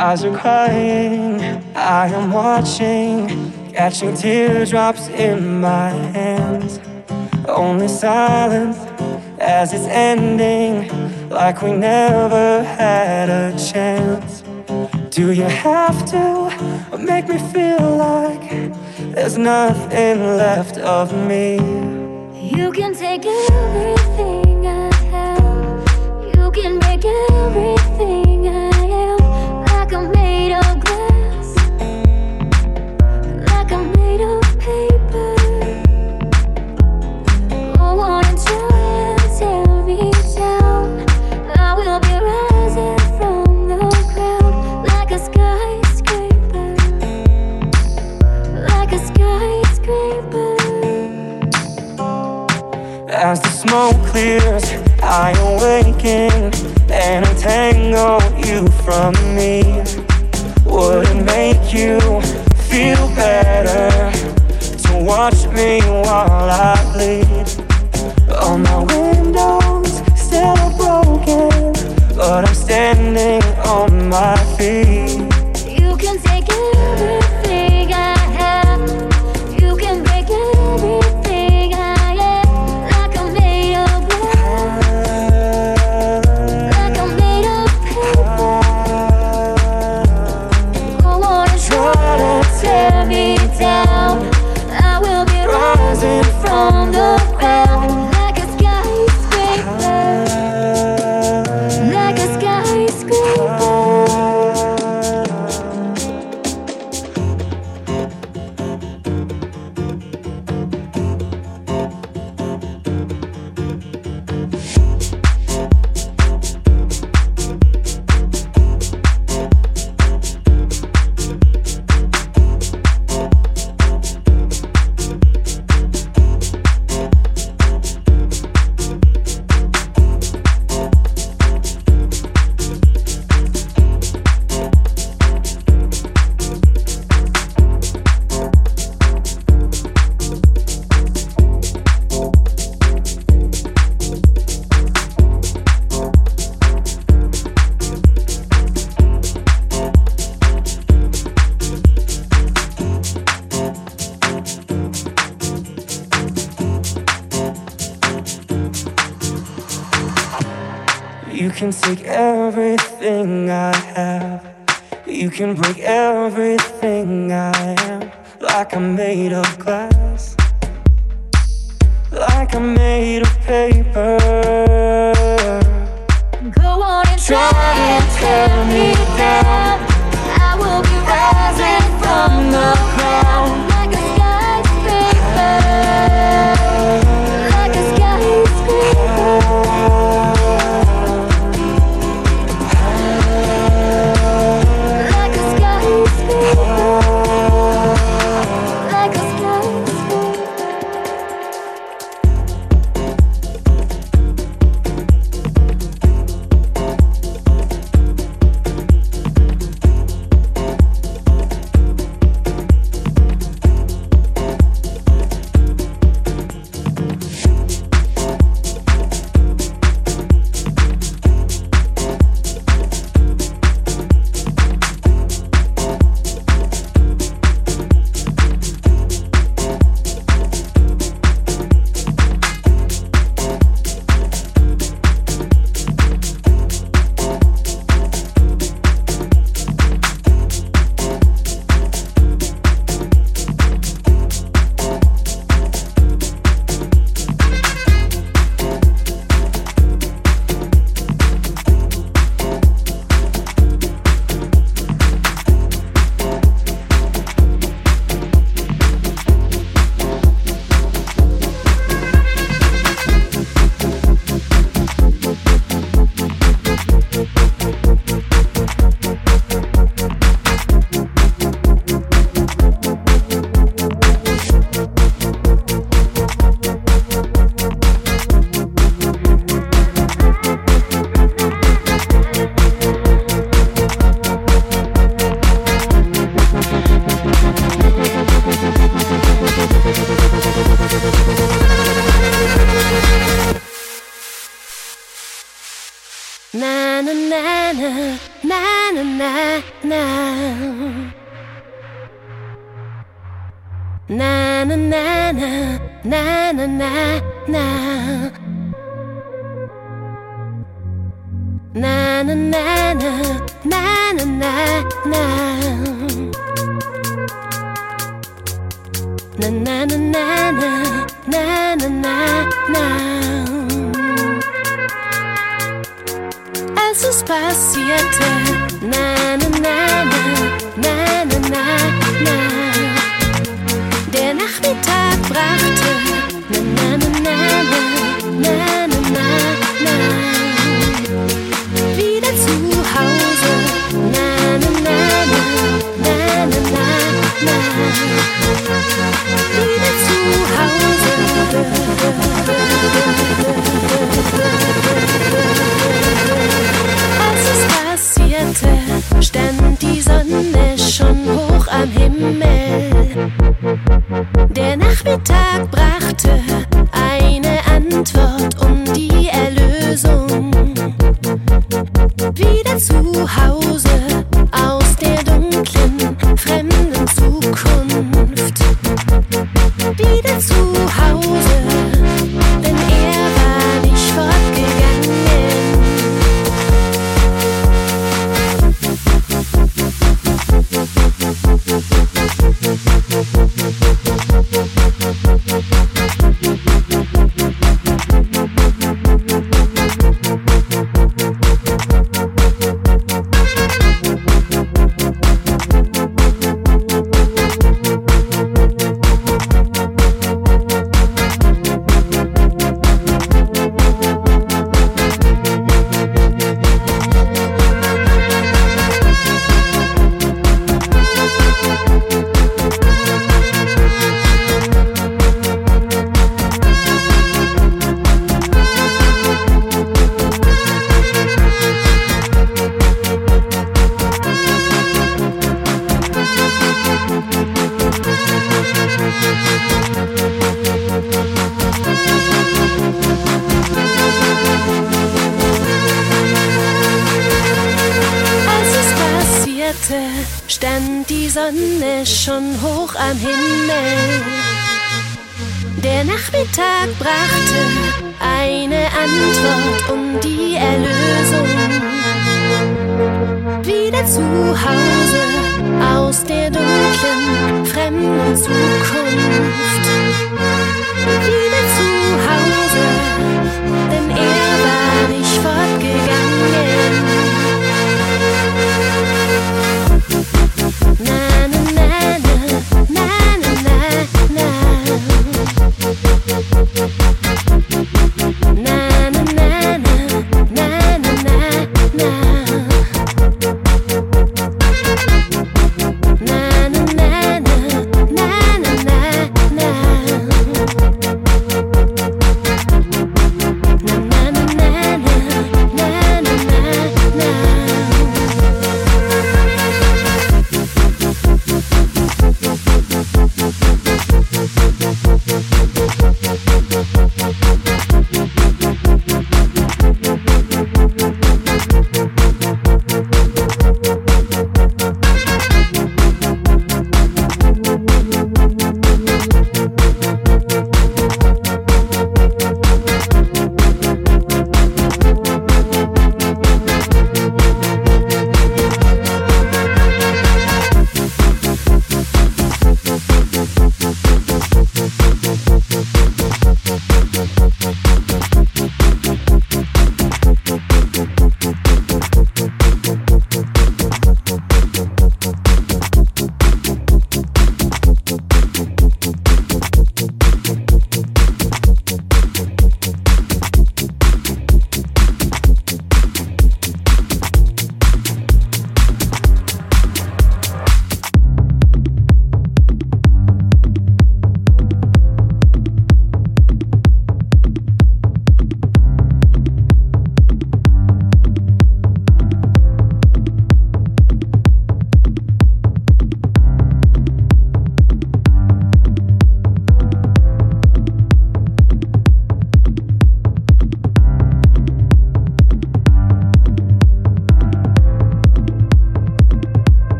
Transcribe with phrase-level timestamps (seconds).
[0.00, 1.42] eyes are crying.
[1.76, 6.80] I am watching, catching teardrops in my hands.
[7.46, 8.78] Only silence
[9.38, 10.88] as it's ending,
[11.28, 14.42] like we never had a chance.
[15.10, 18.48] Do you have to make me feel like
[19.14, 21.79] there's nothing left of me?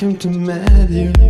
[0.00, 1.29] Came to meet you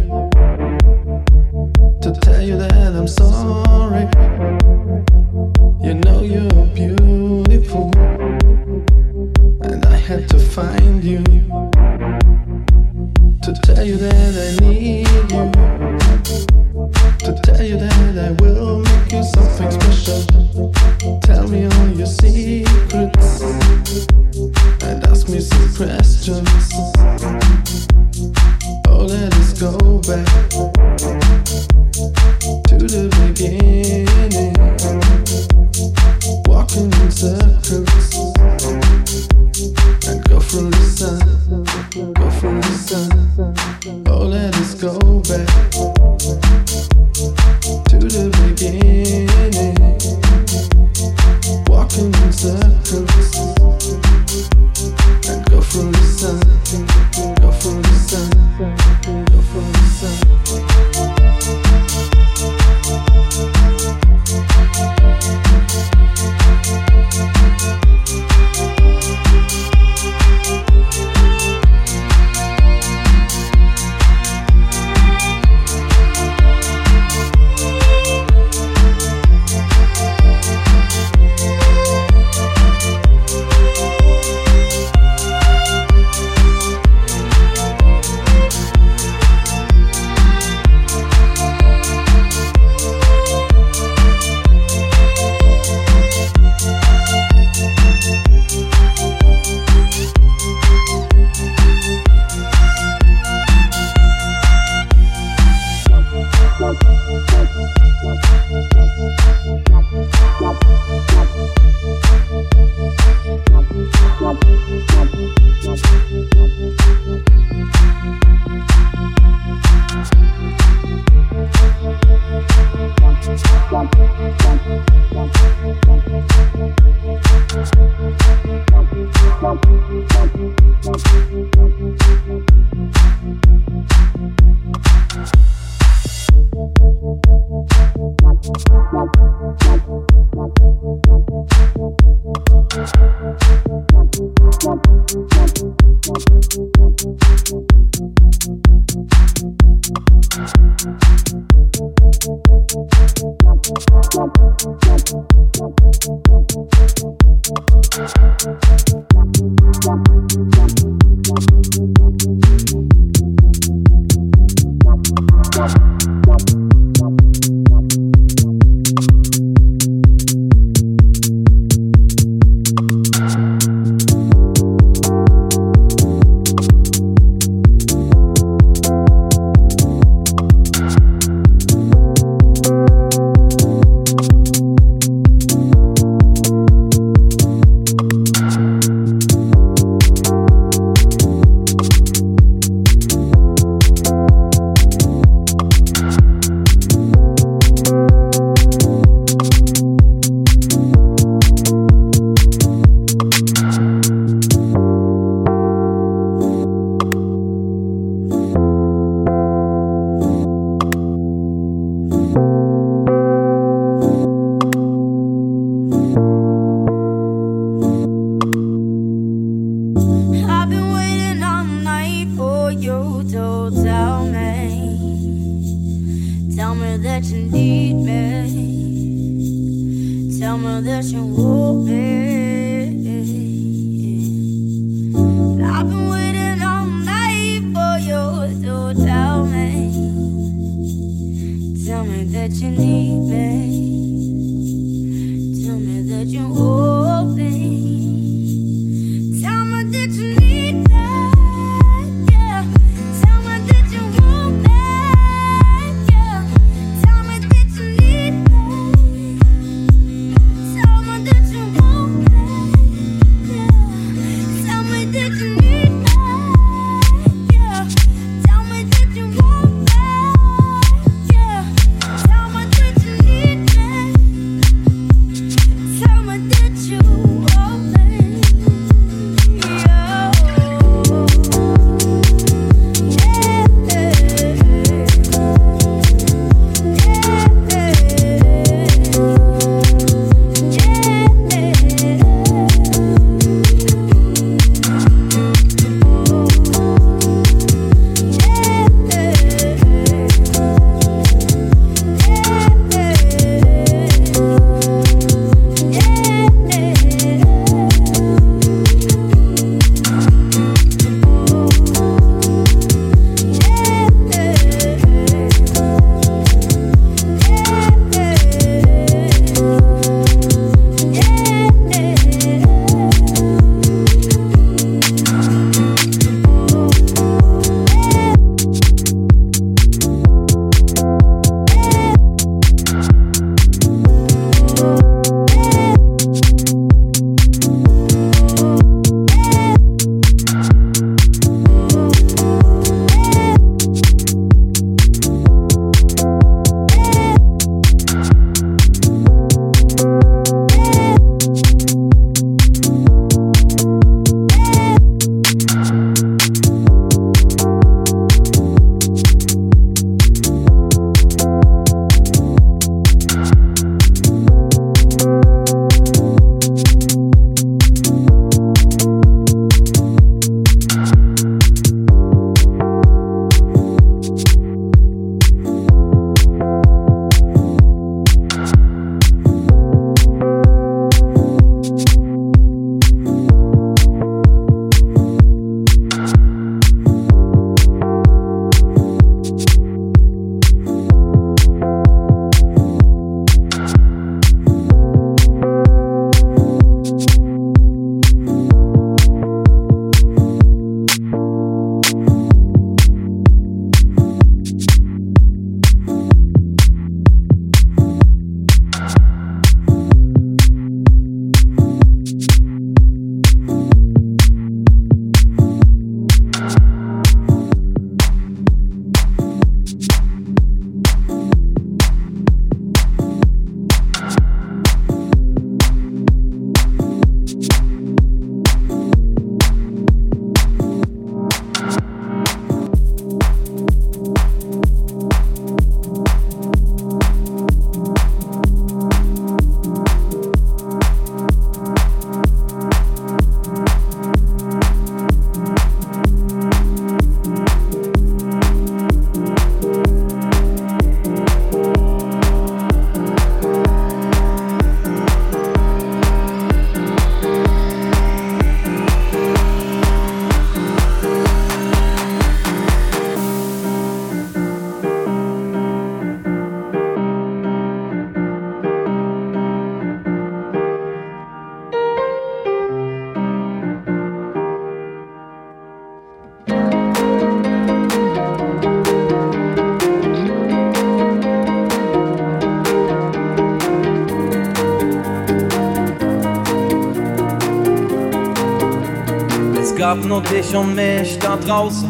[490.41, 492.09] Nur dich und mich da draußen.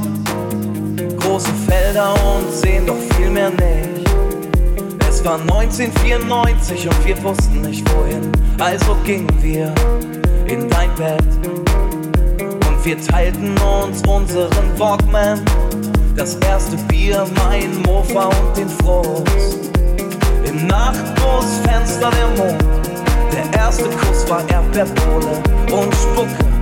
[1.21, 4.09] Große Felder und sehen doch viel mehr nicht.
[5.09, 8.31] Es war 1994 und wir wussten nicht wohin.
[8.59, 9.73] Also gingen wir
[10.47, 11.23] in dein Bett.
[12.69, 15.41] Und wir teilten uns unseren Walkman.
[16.17, 19.71] Das erste Bier, mein Mofa und den Frust.
[20.45, 22.65] Im Nachtgroßfenster der Mond.
[23.33, 26.60] Der erste Kuss war Erdbeerpole und Spucke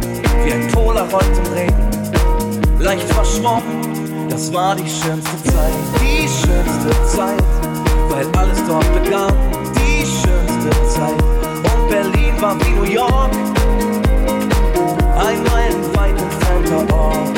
[0.49, 2.81] wie ein Polaroid im Regen.
[2.81, 7.45] Leicht verschwommen, das war die schönste Zeit, die schönste Zeit,
[8.09, 9.35] weil alles dort begann.
[9.77, 11.23] Die schönste Zeit
[11.53, 13.31] und Berlin war wie New York,
[15.19, 17.29] ein meilenweit entfernter Ort.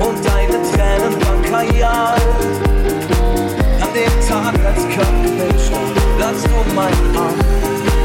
[0.00, 2.20] Und deine Tränen waren Kajal.
[3.80, 7.34] An dem Tag, als Körperbild stand, lagst du in meinen Arm.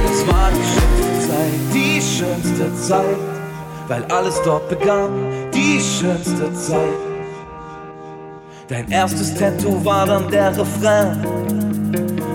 [0.05, 3.32] Es war die schönste Zeit, die schönste Zeit,
[3.87, 5.09] weil alles dort begann.
[5.53, 6.77] Die schönste Zeit.
[8.67, 11.21] Dein erstes Tattoo war dann der Refrain.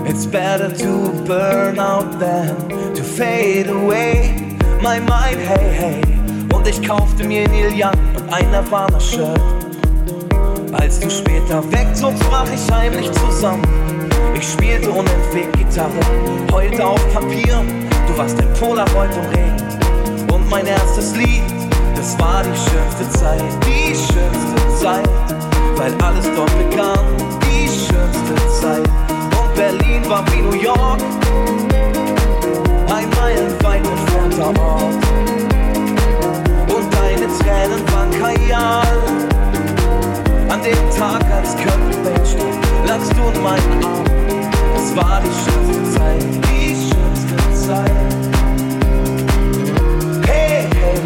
[0.05, 4.57] It's better to burn out than to fade away.
[4.81, 6.01] My mind, hey, hey.
[6.53, 9.39] Und ich kaufte mir Neil Young und ein Nirvana-Shirt.
[10.73, 13.63] Als du später wegzogst, brach ich heimlich zusammen.
[14.33, 15.99] Ich spielte unentwegt Gitarre,
[16.51, 17.61] heulte auf Papier.
[18.07, 19.78] Du warst ein Polaroid im Regen.
[20.49, 21.43] Mein erstes Lied,
[21.95, 25.09] das war die schönste Zeit, die schönste Zeit,
[25.75, 27.05] weil alles dort begann.
[27.45, 28.89] Die schönste Zeit.
[29.39, 30.99] Und Berlin war wie New York,
[32.87, 34.95] ein meilenweit entfernter Ort.
[36.73, 38.97] Und deine Tränen waren Kajal.
[40.49, 44.03] An dem Tag, als Cobain starb, lagst du in meinen Arm.
[44.75, 48.18] Es war die schönste Zeit, die schönste Zeit.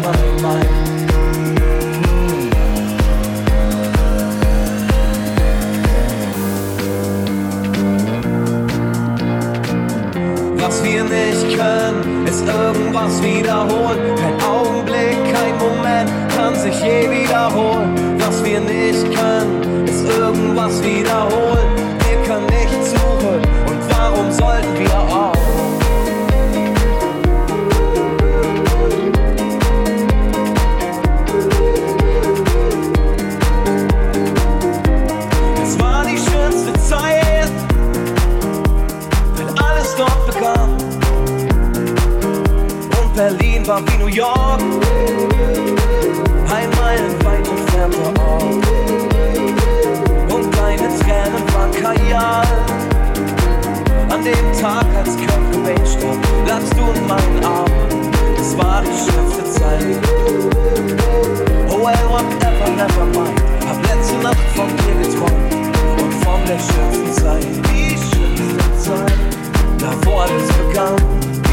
[0.04, 0.84] Wiederholen.
[20.64, 21.68] Was wiederholen.
[22.08, 25.33] Wir können nicht zurück und warum sollten wir auch?
[43.74, 44.60] War wie New York,
[46.48, 48.42] ein meilenweit entfernter Ort.
[50.32, 52.46] Und deine Tränen waren Kajal.
[54.10, 58.12] An dem Tag, als Kurt Cobain starb, lagst du in meinen Armen.
[58.40, 59.98] Es war die schönste Zeit.
[61.68, 63.42] Oh well, whatever, never mind.
[63.66, 65.54] Hab letzte Nacht von dir geträumt
[66.00, 67.46] und von der schönsten Zeit.
[67.72, 69.18] Die schönste Zeit,
[69.78, 71.43] da wo alles begann.